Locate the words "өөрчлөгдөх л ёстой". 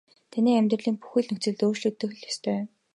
1.65-2.61